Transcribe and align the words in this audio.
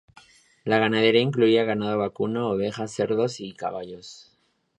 La 0.63 0.79
ganadería 0.79 1.21
incluía 1.21 1.63
ganado 1.63 1.99
vacuno, 1.99 2.49
ovejas, 2.49 2.89
cerdos 2.91 3.39
y 3.39 3.53
caballos. 3.53 4.35